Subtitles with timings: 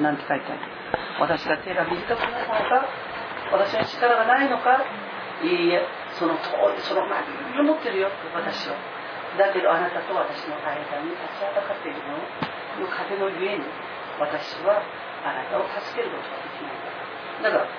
[0.00, 0.62] なんて書いてある？
[1.20, 2.86] 私が手が短くなるのか？
[3.52, 4.82] 私の力がないのか？
[5.42, 5.82] いいえ
[6.18, 7.26] その通りその何
[7.60, 8.08] を持ってるよ。
[8.34, 8.76] 私は
[9.36, 12.16] だけどあなたと私の間に立ちはだかっているの。
[12.78, 13.66] この壁のゆえに
[14.18, 14.82] 私は
[15.26, 16.74] あなたを助けることができない。
[16.74, 17.70] んだだから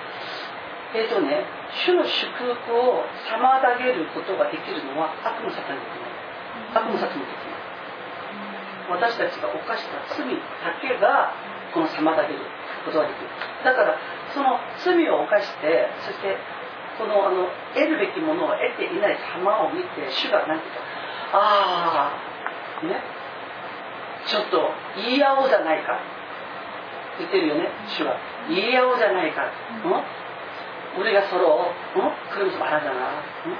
[0.94, 1.44] えっ、ー、とね
[1.84, 2.28] 主の祝
[2.64, 6.84] 福を妨げることができるのは悪の沙汰にできない。
[6.84, 7.56] 悪の沙汰にできない。
[8.86, 11.34] 私たちが犯した罪だけが
[11.75, 12.39] この妨げる
[12.85, 13.29] ことができる
[13.63, 13.97] だから
[14.33, 16.37] その罪を犯してそして
[16.97, 20.91] このあの得るべきものを得ていない様を見て主が何て言うか
[21.33, 22.11] あ
[22.83, 23.01] あね
[24.27, 25.99] ちょっと言い合おうじゃないか
[27.17, 28.17] 言ってるよね主は
[28.49, 29.49] 言い合おうじゃないか、
[29.85, 32.91] うん、俺がそれを、うん、그러면서말하잖아
[33.47, 33.57] ん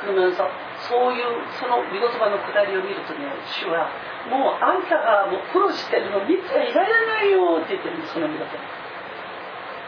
[0.00, 0.48] 그러면서
[0.87, 3.91] そういうその見言葉のくだりを見るとね主は
[4.31, 8.53] もうあんたがもう苦労してるの見ていられないよって言ってるんですその見言葉、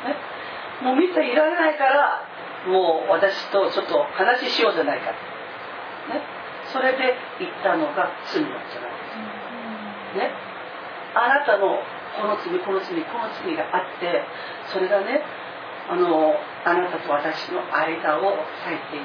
[0.10, 0.20] ね、
[0.84, 2.28] もう見ていられないから
[2.68, 6.22] もう私とちょっと話ししようじゃないか、ね、
[6.74, 9.16] それで言ったのが罪なんじゃないです
[10.12, 10.32] か、ね、
[11.16, 11.80] あなたの
[12.20, 14.28] この罪この罪この罪があって
[14.68, 15.24] それがね
[15.89, 19.05] あのあなたと私の間を裂いている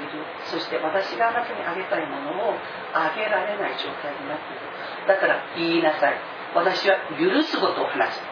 [0.49, 2.57] そして私があなたにあげたいものを
[2.94, 4.61] あげられない状態になっている
[5.07, 6.19] だから言いなさい
[6.55, 8.23] 私は許すことを話す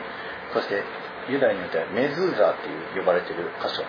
[0.54, 0.84] そして
[1.28, 3.84] ユダヤによってはメズーザーという呼ばれている箇所。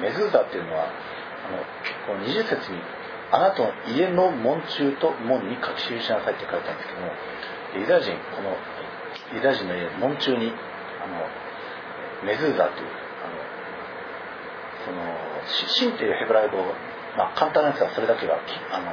[0.00, 0.88] メズーザーっていうのはあ
[1.50, 1.64] の
[2.06, 2.78] この20節に
[3.32, 7.12] あなたの家の門中と門に書き記しなさいって書いてあるんですけども
[7.80, 8.56] ユダヤ人この
[9.32, 10.52] ユダヤ人の家門中に
[11.00, 11.16] あの
[12.26, 12.92] メズーザという
[13.24, 13.40] あの
[14.84, 15.00] その
[15.48, 16.58] シンっていうヘブライ語
[17.16, 18.36] まあ簡単なやつはそれだけが
[18.70, 18.92] あの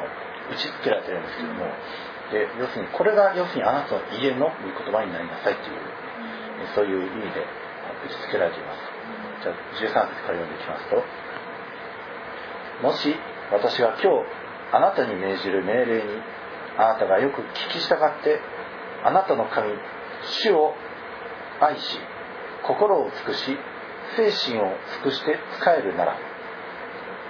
[0.49, 1.67] 打ち付けられてるんですけども
[2.31, 5.99] で要するにこれが要するにあなたの家の御言葉になりなさいっていう
[6.75, 8.99] そういう意味で打ち付けられています。
[9.43, 11.03] じゃあ13節から読んでいきますと
[12.81, 13.15] もし
[13.51, 16.03] 私が今日あなたに命じる命令に
[16.77, 18.39] あなたがよく聞き従って
[19.03, 19.73] あなたの神
[20.43, 20.73] 主を
[21.61, 21.99] 愛し
[22.65, 23.57] 心を尽くし
[24.15, 24.73] 精神を
[25.03, 26.17] 尽くして仕えるなら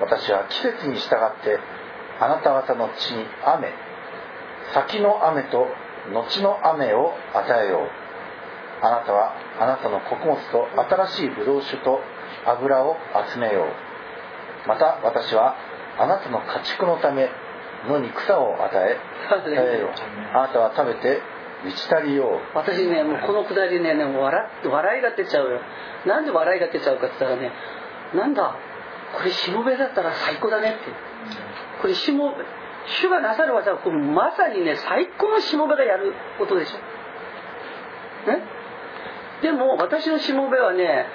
[0.01, 1.59] 私は季節に従って
[2.19, 3.73] あなた方の地に雨
[4.73, 5.67] 先の雨と
[6.13, 7.89] 後の雨を与えよう。
[8.81, 11.99] あなたはあなたの穀物と新しいブドウ酒と
[12.45, 12.95] 油を
[13.29, 13.88] 集めよう。
[14.67, 15.55] また私は
[15.97, 17.29] あなたの家畜のため
[17.87, 18.97] のに草を与え
[19.29, 19.89] 与えよ。
[20.33, 21.21] あなたは食べて
[21.63, 22.57] 満ち足りよう。
[22.57, 25.59] 私ねもうこのくだりね笑笑いが出ちゃうよ。
[26.05, 27.51] なんで笑いが出ちゃうかって言ったらね
[28.15, 28.55] なんだ
[29.17, 30.79] これしもべだったら最高だねって。
[31.81, 32.43] これしもべ
[32.87, 36.77] 主がなさる技はこれまさにね最高のしもべがやることでしょ。
[38.31, 38.43] ね？
[39.41, 41.05] でも私のしもべはね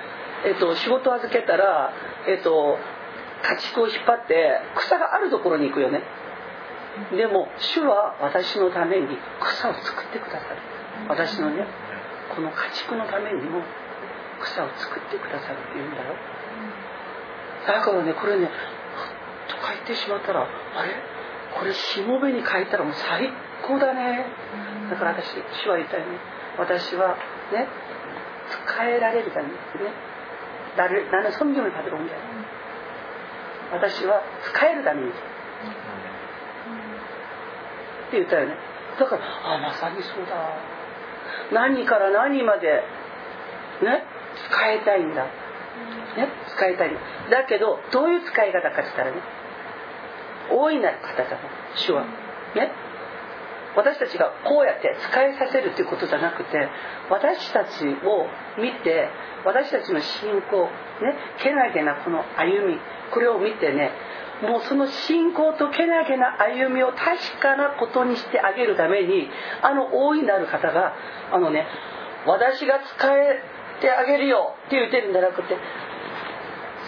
[0.46, 1.92] えっと仕事預けたら
[2.26, 2.78] えっと
[3.43, 6.03] 家畜を引っ張って草があるところに行くよね
[7.15, 9.07] でも主は私のために
[9.39, 10.57] 草を作ってくださる
[11.07, 11.65] 私のね
[12.35, 13.63] この家畜のためにも
[14.41, 16.15] 草を作ってくださるって言うんだよ
[17.67, 18.49] だからねこれね
[19.47, 20.95] と書い ってしまったらあれ
[21.57, 23.29] これしもべに書いたらもう最
[23.65, 24.25] 高だね
[24.89, 25.25] だから私
[25.63, 26.19] 主は言ったよね
[26.57, 27.15] 私は
[27.51, 27.67] ね
[28.49, 29.57] 使えられるためにね
[30.77, 32.13] 誰나는성경을받으러온게
[33.72, 34.22] 私は
[34.52, 35.08] 使えるために。
[35.08, 35.12] っ
[38.10, 38.56] て言ったよね。
[38.98, 40.58] だからあまさにそうだ。
[41.52, 42.82] 何から何まで
[43.82, 44.04] ね
[44.48, 45.30] 使いたいんだ、ね、
[46.56, 46.90] 使いたい。
[46.90, 47.00] んだ
[47.42, 49.16] だけどどういう使い方かって言ったらね
[50.50, 51.36] 大いなる方だね
[51.74, 52.04] 主は。
[52.54, 52.72] ね。
[53.76, 56.68] 私たちがこうやって使いさせるっていうことじゃなくて
[57.10, 58.26] 私たちを
[58.60, 59.08] 見て
[59.44, 60.68] 私たちの信仰
[61.02, 62.78] ねけなげなこの歩み
[63.12, 63.90] これを見てね
[64.42, 69.28] もうその信仰とけなげな歩みを確かなことにしてあげるために
[69.62, 70.94] あの大いなる方が
[71.32, 71.66] あのね
[72.26, 73.42] 私が使え
[73.80, 75.56] てあげるよって言ってるんじゃなくて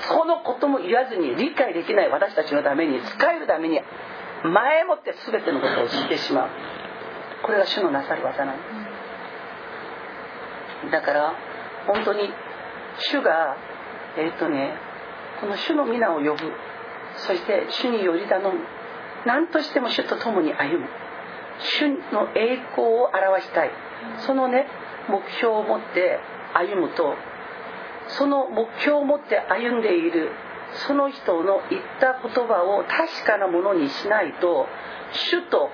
[0.08, 3.80] そのことも言わずに理解できない私たちのために使えるために
[4.44, 6.50] 前もって全てのことを知ってしまう。
[7.42, 8.62] これが主のなさる技なんで
[10.86, 10.90] す。
[10.92, 11.34] だから
[11.86, 12.30] 本当に
[12.98, 13.56] 主が
[14.16, 14.74] えっ、ー、とね
[15.40, 16.52] この主の皆を呼ぶ。
[17.16, 18.60] そして主により頼む。
[19.24, 20.88] 何としても主と共に歩む。
[21.58, 23.70] 主の栄光を表したい。
[24.26, 24.66] そのね
[25.08, 26.20] 目標を持って
[26.54, 27.14] 歩むと
[28.08, 30.30] その目標を持って歩んでいる
[30.86, 34.66] その人の言った言葉を確かなものにしないと
[35.12, 35.70] 主と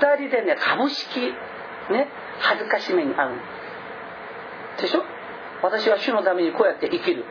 [0.00, 1.32] 2人でね株式
[1.90, 2.08] ね
[2.40, 3.32] 恥ずかしめに遭う。
[4.80, 5.02] でしょ？
[5.62, 7.24] 私は主のためにこうやって生きる。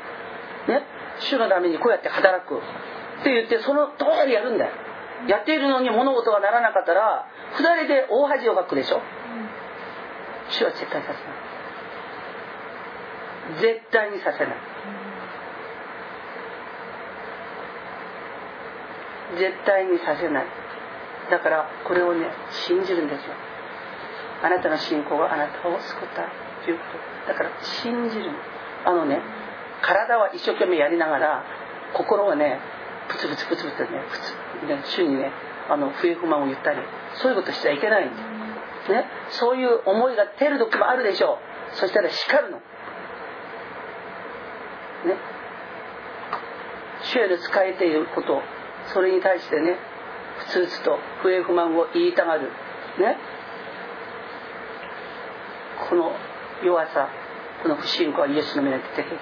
[0.67, 0.83] ね？
[1.19, 2.57] 主のためにこうやって働く。
[2.57, 2.59] っ
[3.23, 4.71] て言ってその通りやるんだよ。
[5.27, 7.25] やっているのに物事がならなかったら
[7.57, 9.01] 2人で大恥をかくでしょ。
[10.49, 11.13] 主は絶対させ
[13.53, 14.55] ない絶対にさせない。
[19.35, 20.45] 絶対にさせない。
[21.29, 22.27] だからこれをね
[22.67, 23.33] 信じるんですよ。
[24.43, 26.29] あなたの信仰があなたを救った
[26.63, 26.83] というこ
[27.25, 27.33] と。
[27.33, 27.51] だから
[27.83, 28.31] 信じる
[28.85, 29.19] あのね
[29.81, 31.43] 体は一生懸命やりながら
[31.93, 32.59] 心はね
[33.09, 35.31] プツプツプツプツねプツね主にね
[35.69, 36.77] あの不平不満を言ったり
[37.15, 38.37] そういうことしちゃいけないんです
[38.91, 41.39] ね、そういう思いが出る時もあるでしょ
[41.73, 41.75] う。
[41.75, 42.57] そしたら叱るの。
[42.57, 42.63] ね。
[47.03, 48.41] 主への使えていること。
[48.93, 49.77] それに対してね
[50.37, 52.49] ふつふつと不平不満を言いたがる。
[52.99, 53.17] ね。
[55.89, 56.11] この
[56.63, 57.09] 弱さ
[57.61, 59.17] この不信仰はイエスの目で出てくる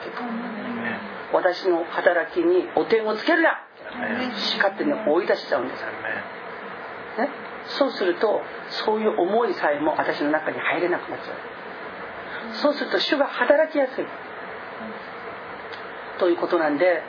[1.34, 3.62] 私の働きにお点をつけるな。
[4.36, 7.30] 叱ってね追い出しちゃうんですね。
[7.68, 8.42] そうすると
[8.86, 12.56] そういう思いさえも私の中に入れなくなっちゃう。
[12.56, 14.06] そうすると主が働きやすい。
[16.20, 17.02] ということなんで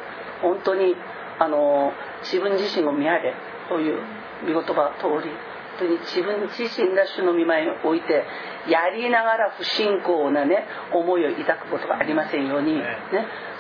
[0.43, 0.97] 本当に
[1.39, 1.93] あの
[2.33, 3.35] 自分自身を見上げ
[3.69, 4.01] という
[4.45, 5.31] 見言葉通り
[5.79, 8.25] 本当に自分自身が主の見舞いに置いて
[8.69, 12.83] やりながら不信仰なね思いを抱くことがありませんように、ね、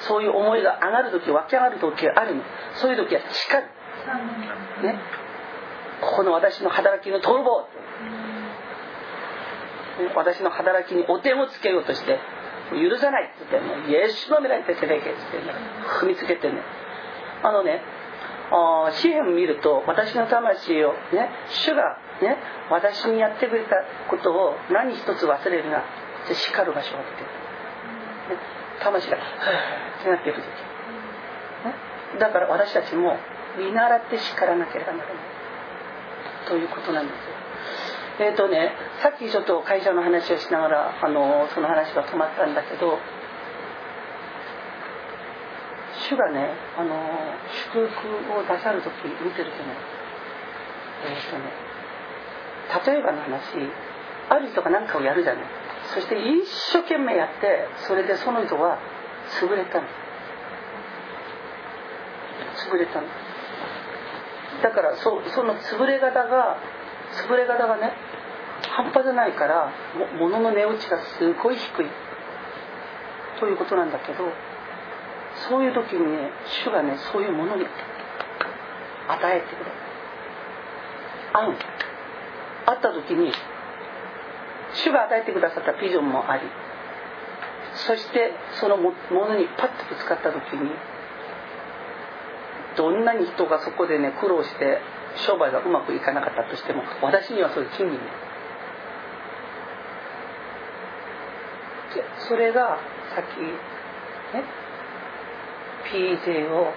[0.08, 2.42] そういう思いが上がる時湧き上がる時があるの。
[2.76, 3.66] そういう時は叱る、
[4.82, 4.98] ね、
[6.00, 7.66] ここの私の働きの泥棒、ね、
[10.14, 12.19] 私の働きにお手をつけようとして
[12.72, 15.14] 許さないって言ってねイエスの目られてせべけってね
[16.00, 16.62] 踏みつけてね。
[17.42, 17.82] あのね
[18.50, 22.36] あ詩篇を見ると私の魂をね主がね
[22.70, 23.76] 私にやってくれた
[24.08, 25.82] ことを何一つ忘れるな。
[26.34, 28.43] 叱る場所が出てる、ね、
[28.82, 30.41] 魂が「はぁ」ってなっている。
[30.41, 33.17] 時、ね、だから私たちも
[33.56, 35.17] 見習って叱らなければならない。
[36.48, 38.26] ということなんですよ。
[38.26, 38.72] えっ、ー、とね
[39.03, 42.98] さっきちょっと会社の話をしながらあのその話が止まったんだけど
[46.08, 46.94] 主がねあの
[47.72, 48.93] 祝福を出さる時
[49.24, 49.74] 見てるとね
[51.05, 51.67] え、ー、とね
[52.93, 53.41] 例えばの話
[54.29, 55.44] ある人が何かをやるじゃない。
[55.94, 58.79] そして一生懸命やってそれでその人は
[59.41, 59.86] 潰れたの。
[62.70, 63.06] 潰れたの。
[64.62, 66.58] だからそその潰れ方が
[67.29, 67.93] 潰れ方がね
[68.69, 69.70] 半端じゃないから
[70.19, 71.86] 物の値打ちがすごい低い。
[73.38, 74.24] ということなんだけど
[75.48, 76.31] そういう時にね
[76.64, 77.64] 主がねそういうものに
[79.08, 79.64] 与えてくれ。
[79.64, 79.70] る
[81.34, 81.56] 案
[82.66, 83.32] あった時に
[84.74, 86.43] 主が与えてくださったビジョンもあり。
[87.86, 90.70] そしてそのものにパッとぶつかった時に
[92.76, 94.81] どんなに人がそこでね苦労して
[95.26, 97.98] 商売がうまくいかなかったとしても私にはそれ金に
[102.28, 102.78] それが
[103.14, 104.66] さっきね
[105.93, 106.72] PJ を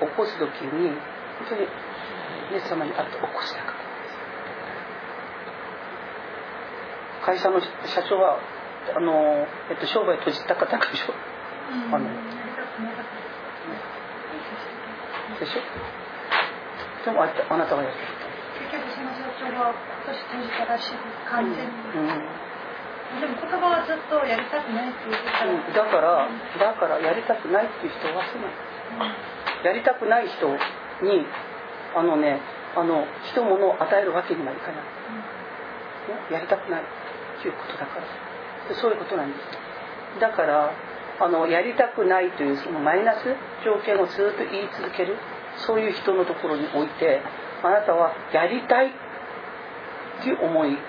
[0.00, 1.64] 起こす時に本当にイ
[2.56, 3.76] エス様に会って起こしたから
[7.26, 7.68] 会社の社
[8.08, 8.38] 長は
[8.94, 11.14] あの、えっと、商売閉じた方でしょ、
[11.88, 12.06] うん、あの
[15.40, 15.60] でしょ。
[17.04, 18.06] でもああなたはやってる
[18.70, 19.74] 結局その社長は
[20.06, 20.92] 今年閉じたらしい。
[21.28, 22.46] 完全に、うんうん
[23.20, 28.52] でも言葉はずっとやりたくないって言ってた、うん、だから、だからやりたくないっていう人はすない、
[29.62, 30.48] うん、やりたくない人
[31.06, 31.24] に
[31.94, 32.40] あのね
[32.76, 34.84] あの人物を与えるわけにはいかない、
[36.28, 38.06] うん、やりたくないっていうことだから。
[38.74, 40.72] そういうことなんですだから
[41.20, 43.22] あのやりたくないというそのマイナス
[43.64, 45.16] 条件をずっと言い続ける。
[45.64, 47.22] そういう人のところにおいて
[47.62, 48.90] あなたはやりたいっ
[50.22, 50.84] ていう思いに立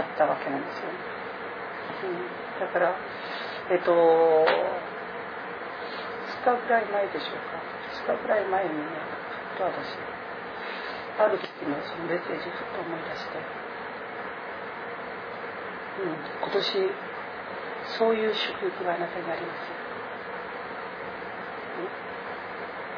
[0.00, 1.13] ったわけなんですよね、うん、
[2.60, 2.96] だから
[3.70, 3.96] えっと2
[6.44, 7.64] 日ぐらい前でしょうか。
[8.04, 8.84] 2日ぐらい前にね
[9.54, 9.96] ふっと私
[11.18, 13.38] ある時のそのメッセージをふっと思い出して、
[16.02, 16.90] うん、今年
[17.98, 19.70] そういう祝福があなたにあります、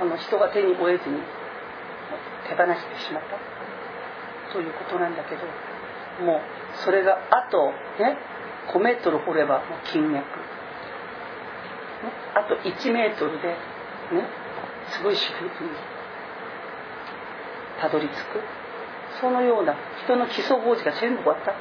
[0.03, 1.21] うん、あの人が手に負えずに
[2.49, 3.37] 手放してしまった。
[4.53, 5.43] ということなんだけど
[6.25, 6.41] もう
[6.85, 8.17] それがあとね
[8.73, 10.23] 5メートル掘れば金脈、ね、
[12.35, 13.57] あと1メートルでね
[14.91, 15.71] すごい祝福に
[17.81, 18.17] たどり着く。
[19.21, 21.55] そのような人の基礎工事が全部終わった、あ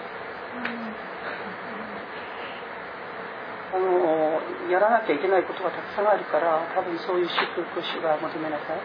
[3.79, 8.81] のやらなきゃいけないことがたくさんあるから多分そういう祝福を主が求めなさい。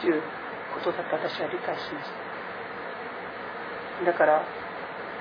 [0.00, 0.22] という
[0.74, 2.10] ことだと私は理解しまし
[4.00, 4.06] た。
[4.06, 4.44] だから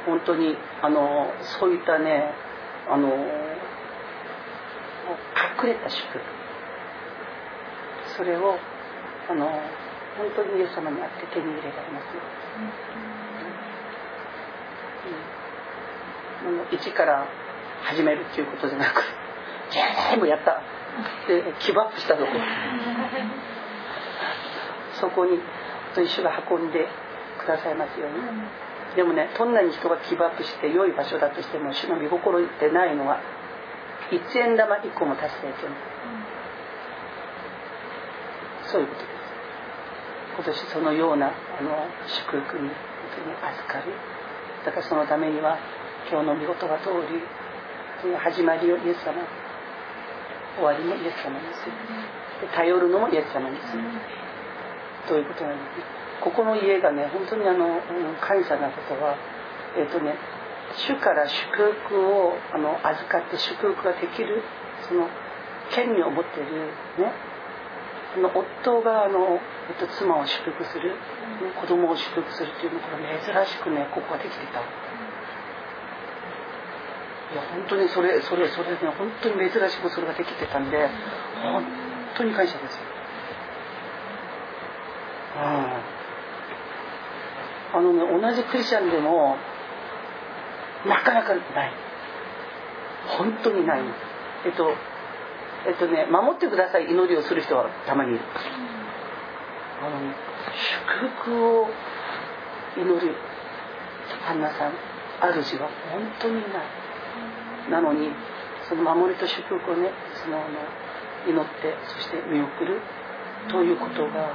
[0.06, 2.34] 本当にあのそういったね
[2.90, 3.10] あの
[5.64, 6.20] 隠れた祝福。
[8.18, 8.58] それを
[9.30, 9.46] あの
[10.18, 12.22] 本当にイエス様にあって手に入れられますよ、
[16.48, 16.60] うん。
[16.60, 17.26] うん、一から
[17.84, 19.02] 始めるっていうことじゃなく
[20.10, 20.62] 全部やった。
[21.28, 22.32] でギブアップしたとこ。
[25.00, 25.40] そこに
[25.96, 26.88] と一緒が運んで
[27.40, 28.16] くださいますように、
[28.96, 33.22] でもねどんなに人がギブアップして良い場所だとしても主の御心でないのは
[34.12, 35.74] 一円玉一個も達成できない、
[38.68, 39.12] そういうことです。
[40.36, 41.32] 今年そのようなあ
[41.64, 42.76] の祝福に本
[43.16, 43.94] 当に預かる。
[44.66, 45.58] だからそのためには
[46.12, 47.24] 今日の見事が通り
[48.18, 49.14] 始まりをイエス様
[50.58, 51.72] 終わりもイエス様にする。
[52.54, 53.84] 頼るのもイエス様にする。
[55.08, 57.82] ということなんですねここの家がね本当にあの
[58.22, 59.18] 感謝なことは
[59.78, 60.16] えっ、ー、とね
[60.76, 64.44] 主から祝福をあの預かって祝福ができる
[64.88, 65.08] その
[65.72, 66.52] 権利を持っている
[66.98, 67.32] ね
[68.20, 70.96] の夫があの、えっと、妻を祝福する、ね、
[71.60, 74.60] 子供を祝福するっていうのこれ珍しくねここができてた。
[77.32, 80.90] いや本当にそれそれそれね本当に珍しくそれができてたんで
[81.42, 81.64] 本
[82.18, 82.82] 当に感謝ですよ。
[87.74, 89.38] あのね同じクリスチャンでも
[90.86, 91.42] なかなかない。
[93.18, 93.82] 本当にない。
[94.46, 94.74] えっと
[95.68, 96.90] えっとね守ってください。
[96.90, 98.20] 祈りをする人はたまにいる。
[99.82, 100.16] あのね
[100.54, 101.70] 祝福を
[102.78, 103.16] 祈る
[104.28, 104.74] 旦那さん
[105.44, 107.72] 主は本当にない。
[107.72, 108.10] なのに
[108.68, 109.92] その守りと祝福をね
[110.24, 110.44] その
[111.28, 112.82] 祈ってそして見送る
[113.50, 114.34] ということが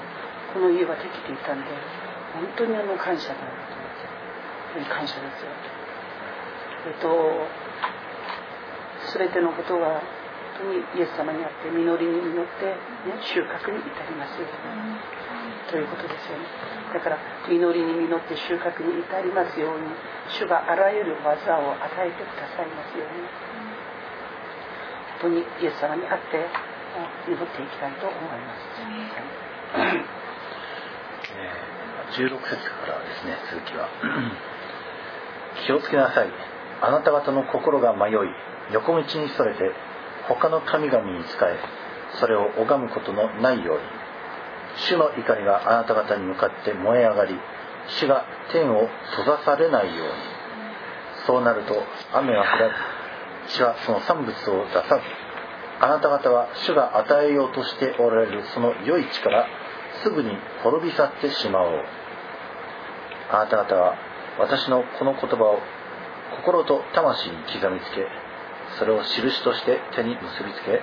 [0.54, 1.66] この家はできていたんで
[2.36, 3.76] 本当にあの感謝だなと
[4.76, 5.50] 思って感謝ですよ。
[6.86, 7.66] えっと
[9.18, 10.02] 全てのことが
[10.56, 14.52] 当にイエス様にあって実りに実って、ね、収穫に至りますよ、ね、
[15.70, 16.48] ということですよね。
[16.94, 19.92] だから実りに実って収穫に至りますように
[20.28, 23.28] 主があらゆる技を与えてくださいますように。
[25.20, 26.44] 本当にイエス様にあって
[27.26, 30.25] 祈っていきたいと思います、
[32.16, 33.88] 16節からですね続きは。
[35.66, 36.30] 気をつけなさい。
[36.82, 38.14] あなた方の心が迷い
[38.72, 39.72] 横道にそれて
[40.28, 41.58] 他の神々に仕え
[42.20, 43.82] それを拝むことのないように。
[44.88, 47.34] 主の怒りがあなた方に向かって燃え上がり
[47.88, 50.12] 主が天を閉ざされないように。
[51.26, 51.82] そうなると
[52.12, 55.00] 雨は降らず地はその産物を出さず
[55.80, 59.46] あなた方は主が与えようとしておられるその良い地から
[60.02, 60.30] すぐに
[60.62, 62.05] 滅び去ってしまおう。
[63.30, 63.94] あなた方は
[64.38, 65.60] 私のこの言葉を
[66.36, 68.06] 心と魂に刻みつけ
[68.78, 70.82] それを印として手に結びつけ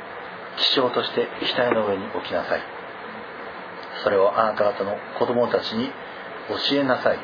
[0.58, 2.62] 気象として額の上に置きなさい。
[4.04, 5.90] それをあなた方の子供たちに
[6.70, 7.20] 教えなさい。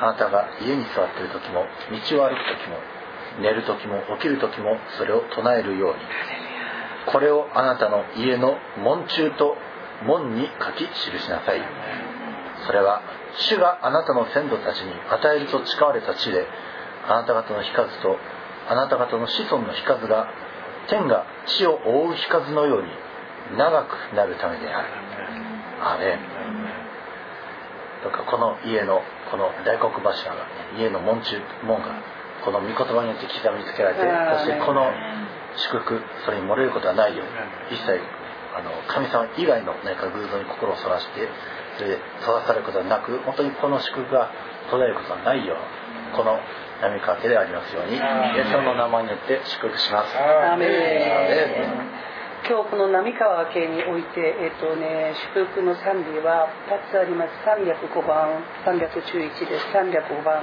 [0.00, 1.66] あなたが家に座っている時も
[2.10, 2.78] 道を歩く時も
[3.40, 6.00] 寝る時も起きる時もそれを唱えるように。
[7.12, 9.56] これをあなたの家の門中と
[10.04, 11.62] 門に書き記しなさい。
[12.66, 13.02] それは
[13.38, 16.46] 主があなたの先祖たちに与えると誓われた地で
[17.08, 18.16] あなた方の日数と
[18.68, 20.28] あなた方の子孫の日数が
[20.88, 22.88] 天が地を覆う日数のように
[23.58, 24.88] 長くなるためである。
[25.82, 26.18] アメン。
[28.02, 30.46] どうかこの家のこの大黒柱が、
[30.78, 31.88] 家の門中門が
[32.44, 34.04] この御言葉によって刻みつけられて
[34.44, 34.92] そしてこの
[35.56, 38.00] 祝福それに漏れることはないように一切
[38.52, 41.28] あの神様以外の何か偶像に心をそらして
[41.76, 44.30] それで育されることはなく本当にこの祝福が
[44.70, 46.38] 途絶えることはないようにこの
[46.80, 50.16] 波川家でありますようにイエス様の名前によって祝福します。
[50.16, 50.66] アメ
[52.46, 57.32] 今日この波川家において、えっ、とね、祝福の賛美は2つあります。
[57.40, 59.64] 305番、311です。
[59.72, 60.42] 305番。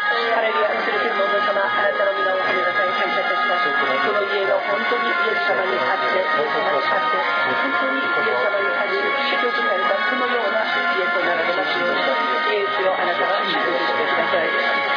[0.00, 2.16] ハレルヤ愛する天様あなたの
[2.64, 7.04] なさい感謝いたしますこの家が本当にイエス様にあって様にあ
[7.52, 9.44] 本当にイエス様にあり教
[10.16, 14.48] のような家となられますようイエスをあなたは祝福してください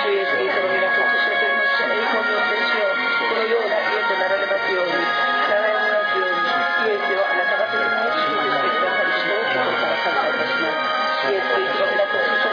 [0.04, 2.24] 主イエスの皆を祝してください栄光
[3.24, 12.08] このような家となられますように長きますようにイエスをあなたが天皇を祝福してくださる人を心から感謝いたしますイエス様の皆
[12.48, 12.53] を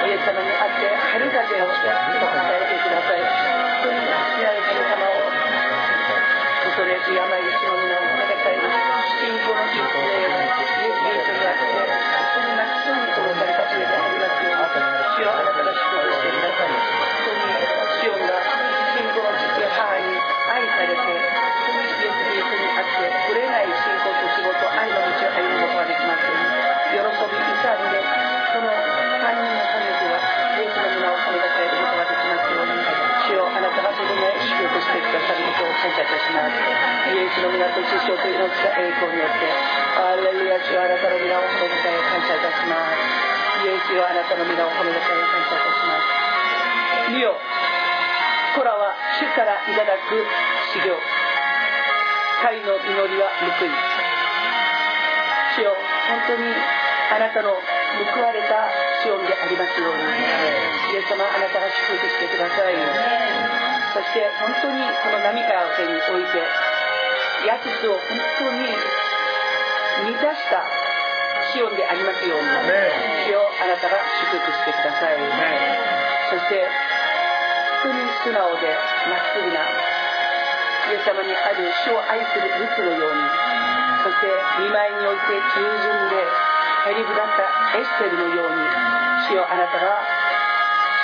[0.00, 3.20] イエス様にあって春風を与えてください。
[3.20, 4.00] 本当に
[4.90, 5.28] 様を
[6.64, 7.59] 恐れ敬い
[76.48, 76.64] て
[77.82, 78.72] 本当に素直で
[79.08, 79.60] まっすぐな
[80.88, 83.20] イエス様にある主を愛するルツのように
[84.04, 86.24] そして見舞いにおいて従順で
[86.84, 87.44] ヘリブだった
[87.76, 88.64] エステルのように
[89.28, 90.00] 主よあなたが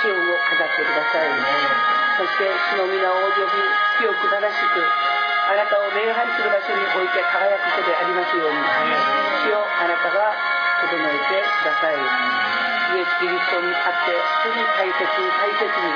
[0.01, 0.15] 主を
[0.49, 1.97] 飾ってください。
[2.17, 3.61] そして主の皆を呼び
[4.01, 8.57] 清く正しくあなたを礼拝する場所において輝くことでありますように
[9.45, 10.33] 主よあなたが
[10.81, 12.56] 整えてください
[12.87, 15.91] イエス・キリストにあって本当に大切に大切に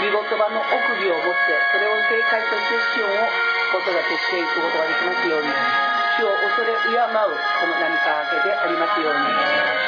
[0.00, 3.28] 見言葉の奥義を持ってそれを正解としてシオンを
[3.70, 5.52] 子育てしていくことができますように。
[6.20, 9.24] 主を恐れ敬うこの何か明けでありますように。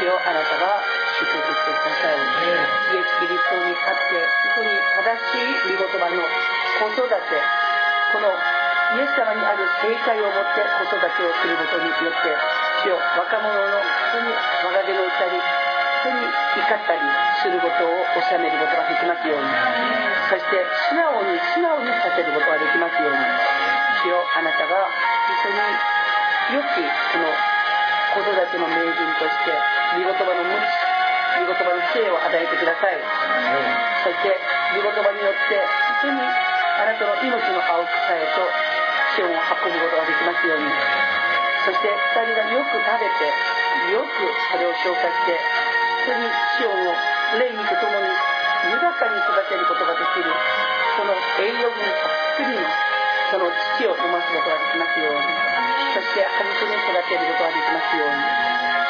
[0.00, 0.80] 主をあなたが
[1.18, 2.20] 祝福してください。
[2.20, 7.62] イエス・キリストにあって本当に正しい御言葉の子育て
[8.12, 12.28] このイエス様にある正解を持って子育てをすることによって
[12.84, 15.40] 主を若者の本当に我が手の歌り
[16.02, 17.06] 本当に怒ったり
[17.38, 19.46] することを収めることができますように。
[20.26, 20.58] そして
[20.90, 23.22] 素直に素直にさせることができますように。
[24.02, 26.82] 主よあなたが本当によく
[27.14, 27.30] この
[28.18, 29.54] 子育ての名人として
[29.94, 30.66] 御言葉の無知
[31.38, 32.98] 御言葉の知恵を与えてください、
[34.02, 34.36] そして
[34.74, 35.54] 御言葉によって
[36.02, 38.42] 本当にあなたの命の青草へと
[39.14, 40.66] シオンを運ぶことができますように。
[41.62, 43.30] そして2人がよく食べて
[43.94, 44.10] よく
[44.50, 45.38] それを消化して
[46.02, 46.26] 本当に
[46.58, 46.98] シオンを
[47.38, 48.10] 霊肉とともに
[48.74, 50.26] 豊かに育てることができる
[50.98, 52.66] その栄養分たっぷりの
[53.30, 53.46] その
[53.78, 55.30] 土を生ますことができますように
[55.94, 58.18] そして果実に育てることができますように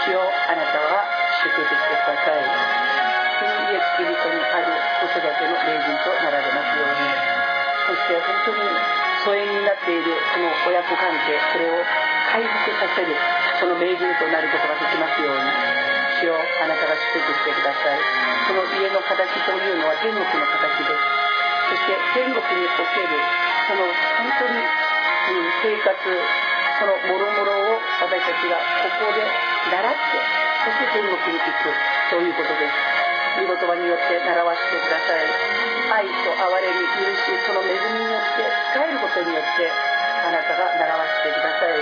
[0.08, 1.04] 主をあなたは
[1.44, 4.72] 祝福してくださいイエス・キリストにある
[5.04, 7.12] 子育ての名人となられますように
[7.92, 8.64] そして本当に
[9.20, 11.84] 疎遠になっているこの親子関係それを
[12.32, 13.12] 回復させる
[13.60, 17.98] その名人となることができますように主をあなたが祝福してください。
[18.46, 21.22] その家の形というのは天国の形です
[21.70, 23.18] そして天国における
[23.66, 25.94] その本当に、うん、生活
[26.78, 31.70] そのもろもろを私たちがここで習ってそして天国に行く
[32.10, 33.02] そういうことです。
[33.32, 35.24] 御言葉によって習わせてください。
[35.90, 39.70] 愛と憐れみ許しその恵みによって使えることによって
[40.22, 41.74] あなたが習わせてください。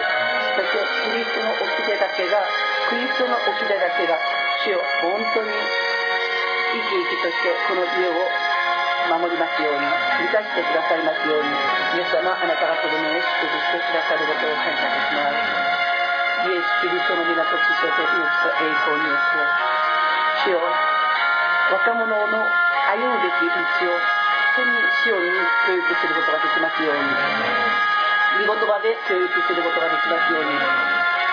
[0.57, 0.81] そして
[1.13, 2.41] キリストの掟だけが
[2.89, 4.17] クリストの掟だけが
[4.65, 8.17] 主を本当に生き生きとしてこの家を
[9.13, 9.85] 守りますように
[10.25, 11.51] 満たしてくださいますように
[11.99, 15.61] イエス様あなたが子供を祝福してくださることを感謝いたします。
[16.41, 19.45] イエス・キリストの皆と血潮と命と栄光によって
[20.49, 24.01] 主よ若者の歩むべき道を
[24.57, 25.37] 本当に主に
[25.69, 28.00] 教育することができますように。
[28.39, 30.55] 見言葉で教育することができますように。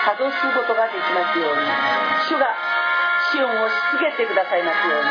[0.08, 1.62] 稼働することができますように。
[2.26, 2.54] 主が
[3.30, 5.10] シオンをしつけてくださいますように。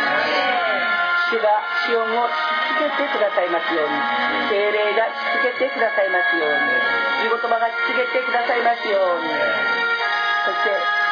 [1.29, 2.33] 主がシオンをし
[2.75, 3.95] つけてくださいますように。
[4.49, 7.29] 精霊がしつけてくださいますように。
[7.29, 9.29] 御言葉がしつけてくださいますように。
[10.47, 10.71] そして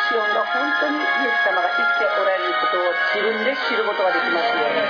[0.09, 4.81] シオンが本当にイエス様が生きておられることを自分で知ることができますように。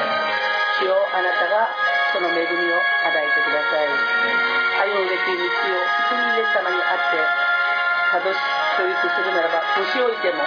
[0.76, 1.70] 主をあなたが
[2.16, 3.92] その恵みを与えてください。
[3.92, 8.40] 歩むべき道を本当にイエス様にあってたどし
[8.80, 10.40] 教育するならば年老いても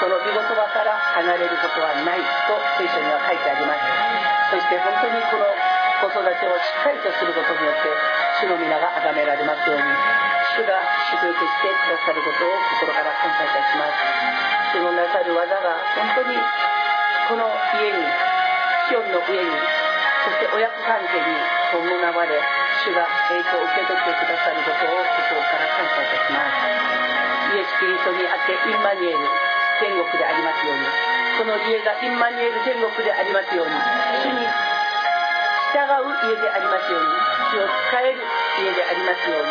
[0.00, 4.56] その御言葉から離れることはないと聖書には書いてあります。
[4.56, 5.52] そして本当にこの
[6.00, 7.92] 子育てをしっかりとすることによって
[8.40, 9.84] 主の皆が崇められますように
[10.56, 10.80] 主が
[11.12, 14.80] 祝福してくださることを心から感謝いたします。
[14.80, 16.40] 主のなさる技が本当に
[17.28, 18.00] この家に
[18.88, 19.91] シオンの上に
[20.22, 21.34] そして親子関係に
[21.74, 22.38] 伴われ
[22.86, 29.18] 主が影響を受け取ってくださることを心から感謝いたしますイエス・キリストにあってインマニエル
[29.82, 30.86] 天国でありますように
[31.36, 33.74] その家がインマニエル天国でありますように
[34.22, 34.46] 主に
[35.74, 37.10] 従う家でありますように
[37.50, 38.22] 主を使える
[38.62, 39.50] 家でありますように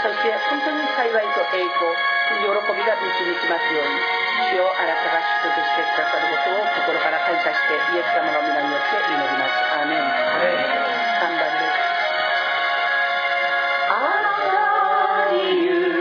[0.00, 1.92] そして本当に幸いと栄光
[2.40, 4.27] 喜びが導きますように。
[4.38, 11.74] 主をあなたが祝福してくださることを心から感謝してイエス様の皆によって祈りますアーメン3番です
[13.90, 14.30] あな
[15.26, 15.98] たに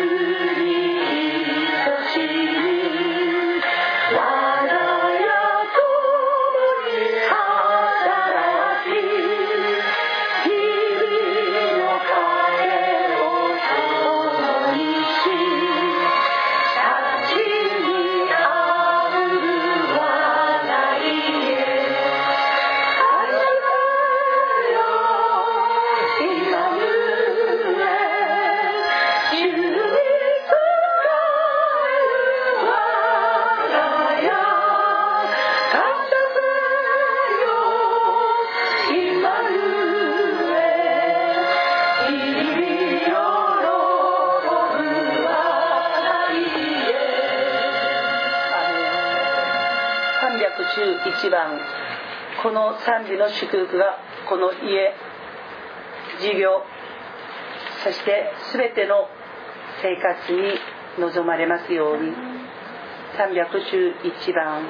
[53.18, 54.00] の祝福が
[54.30, 54.94] この家
[56.22, 56.64] 事業
[57.84, 59.08] そして全ての
[59.82, 60.60] 生活に
[61.00, 62.12] 望まれますように
[63.18, 64.64] 311番。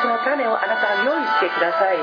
[0.00, 1.98] その種をあなたが用意してください。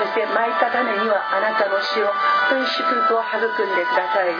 [0.00, 2.08] そして蒔いた種にはあなたの死を
[2.48, 4.32] という祝福を育んでください。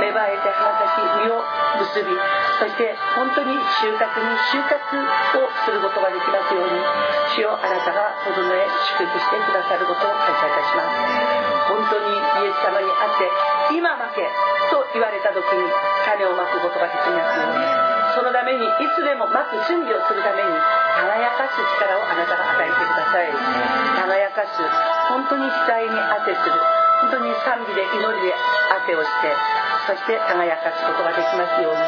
[0.00, 1.42] 芽生えて花咲き実を
[1.84, 2.16] 結び
[2.58, 4.78] そして本当に収穫に収穫
[5.38, 6.78] をすることができますように
[7.34, 8.66] 主をあなたが整え
[8.98, 11.52] 祝福してくださることを感謝いたします。
[11.68, 12.12] 本当に
[12.44, 14.28] イエス様にあって今負け
[14.70, 15.70] と言われた時に
[16.04, 17.91] 種をまくことができますように。
[18.22, 23.26] そのためにいつでもまく準備をするために輝かす力をあなたが与えてください。
[23.98, 24.62] 輝かす
[25.10, 26.54] 本当に額に当てする。
[27.02, 28.30] 本当に賛美で祈りで
[28.70, 29.34] 当てをして
[29.90, 31.82] そして輝かすことができますように。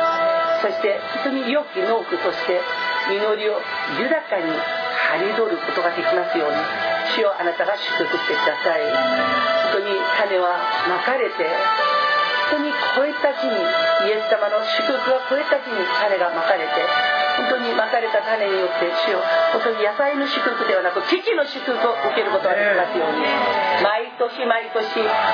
[0.58, 2.58] そして本当に良き農夫として
[3.06, 3.62] 実りを
[4.02, 4.50] 豊かに
[5.14, 6.58] 刈り取ることができますように。
[7.14, 8.82] 主をあなたが祝福してください。
[9.70, 10.58] 本当に種は
[10.90, 11.46] まかれて
[12.50, 13.54] 当に超えた日に
[14.08, 16.72] イエス様の祝福が超えた日に種がまかれて
[17.36, 23.26] 本当にまかれた種によって主よ本当に野菜の祝福ではなく危機の祝福を受けることができますように。
[23.82, 24.86] 毎年毎年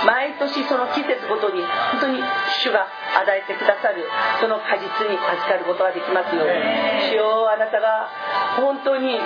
[0.08, 1.60] 毎年その季節ごとに
[1.92, 2.18] 本当に
[2.64, 2.88] 主が
[3.20, 4.08] 与えてくださる
[4.40, 7.12] その果実に預かることができますように。
[7.12, 8.08] 主よあなたが
[8.56, 9.20] 本当に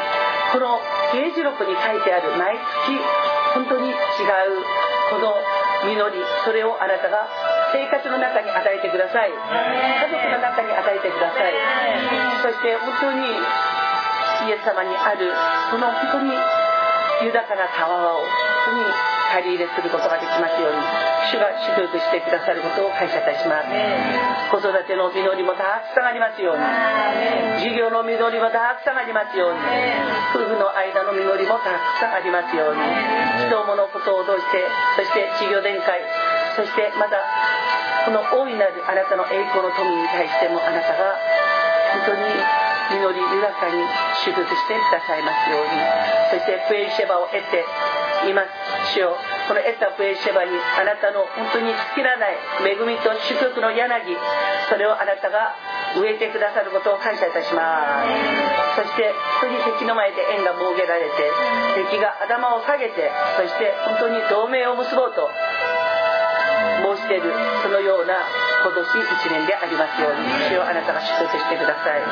[0.53, 0.81] この
[1.13, 2.99] 刑事録に書いてある毎月
[3.55, 3.95] 本当に違う
[5.11, 5.35] この
[5.87, 7.29] 実りそれをあなたが
[7.75, 9.35] 生活の中に与えてください。
[9.35, 11.53] 家族の中に与えてください。
[12.47, 13.27] そして本当に
[14.47, 15.27] イエス様にある
[15.71, 16.39] その本当に
[17.27, 18.27] 豊かな川を本
[18.71, 18.85] 当に
[19.35, 20.79] 借り入れすることができますように
[21.33, 23.67] 主が祝福してくださることを感謝いたします。
[24.53, 26.63] 子育ての実りもたくさんありますように。
[27.59, 29.59] 授業の実りもたくさんありますように。
[30.37, 32.83] 夫婦の間の実りもたくさんありますように。
[33.51, 34.63] 人物事を通して
[34.95, 35.99] そして事業展開
[36.57, 37.19] そしてまた
[38.05, 41.19] この大いなるあなたの栄光の富に対してもあなたが
[42.07, 43.81] 本当に祈り豊かに
[44.25, 45.81] 祝福してくださいますように。
[46.31, 47.65] そしてプエルシェバを得て
[48.29, 48.93] います。
[48.93, 49.17] 主よ。
[49.49, 54.17] この得たプエルシェバにあなたの本当に尽きらない恵みと祝福の柳。
[54.69, 55.57] それをあなたが
[55.97, 58.05] 植えてくださることを感謝いたしま
[58.77, 58.85] す。
[58.85, 65.31] そして本当に敵の前で縁が設けられて敵が頭を下げてそして本当に同盟を結ぼうと。
[66.85, 67.33] 申している
[67.65, 68.13] そのような
[68.61, 72.05] 今年1年でありますように主をあなたが祝福してください。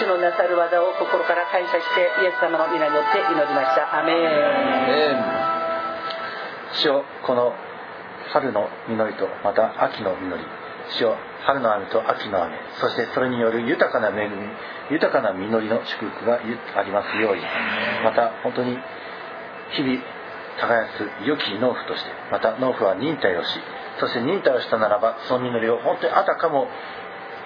[0.00, 4.00] 主のなさる技を心から感謝してイエス様の皆によって祈りました。
[4.00, 5.20] アメン。
[6.80, 7.52] 主よこの
[8.32, 10.44] 春の実りとまた秋の実り。
[10.96, 12.56] 主よ春の雨と秋の雨。
[12.80, 14.36] そしてそれによる豊かな恵み。
[14.90, 17.42] 豊かな実りの祝福がありますように。
[18.04, 18.78] また本当に
[19.72, 20.00] 日々
[20.60, 23.48] 耕す良き農夫としてまた農夫は忍耐をし
[24.00, 26.68] そして忍耐をしたならばその実りを本当にあたかも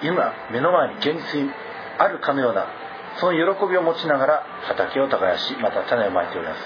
[0.03, 1.51] 今目の前に現実に
[1.97, 2.67] あるかのような
[3.19, 6.61] その喜びを持ちながら畑を耕しまた種をまいております。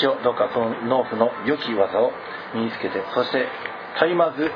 [0.00, 2.12] 主よどうかこの農夫の良き技を
[2.54, 3.46] 身につけてそして
[4.00, 4.50] 絶えまず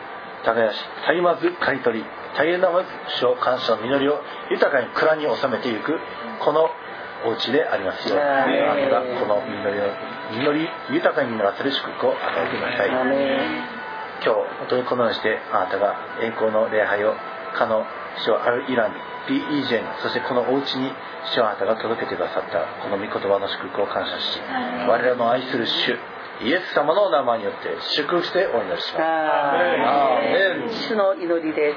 [0.45, 2.05] 耕し絶えまず刈り取り
[2.37, 2.89] 絶えまず
[3.21, 4.21] 主を感謝の実りを
[4.51, 5.99] 豊かに蔵に収めていく
[6.41, 6.71] この
[7.27, 8.25] お家でありますように。
[8.25, 12.91] あなたがこの実りを実り豊かに実らせる祝福を与えてください。
[14.25, 17.15] 今日本当にこのようにしてあなたが栄光の礼拝を
[17.55, 17.85] かの
[18.25, 18.93] 主をアルイラン
[19.29, 20.91] PEJ にそしてこのお家に
[21.35, 24.41] 主をあなたが届けてくださったこの御言葉の祝福を感謝し
[24.89, 25.99] 我らの愛する主
[26.41, 29.01] イエス様の名前によって祝福してお祈りしま
[30.71, 30.89] す。
[30.89, 31.77] 主の祈りです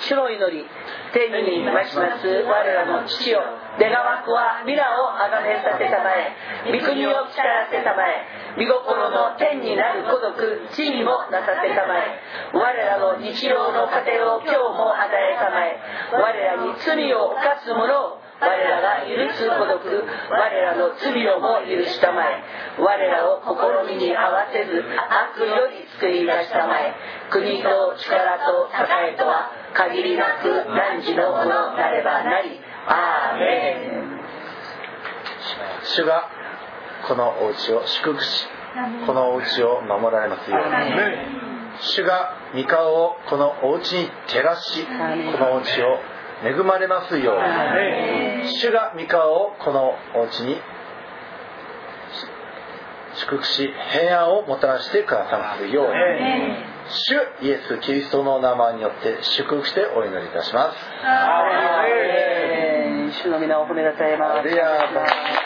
[0.00, 0.64] 主の祈り
[1.12, 2.26] 天にまします。
[2.26, 3.40] 我らの父よ。
[3.80, 6.32] 願わくは未来をあがめさせたまえ。
[6.68, 8.24] 御国を来らせたまえ。
[8.60, 10.36] 御心の天になる孤独
[10.72, 12.20] 地にもなさせたまえ。
[12.52, 15.80] 我らの日常の糧を今日も与えたまえ。
[16.12, 19.80] 我らに罪を犯す者を我らが許す孤独
[20.30, 22.42] 我らの罪をも許したまえ。
[22.78, 26.94] 我らを試みに合わせず悪より救い出したまえ。
[27.30, 28.68] 国と力と
[29.08, 32.60] 栄とは限りなく汝のものなればなり。
[32.86, 34.20] アーメン。
[35.84, 36.28] 主が
[37.08, 38.46] このお家を祝福し
[39.06, 41.46] このお家を守られますように。
[41.80, 44.92] 主が御顔をこのお家に照らしこ
[45.38, 45.98] のお家を
[46.44, 48.48] 恵まれますように。
[48.60, 50.60] 主が御顔をこのお家に
[53.14, 55.92] 祝福し平安をもたらしてくださますように。
[56.88, 57.14] 主
[57.46, 60.78] イエス・キリストの名前によって祝福してお祈りいたします。
[63.22, 65.45] 主の皆を褒めなさいます